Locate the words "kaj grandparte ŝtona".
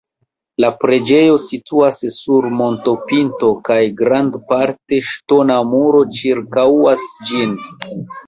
3.69-5.59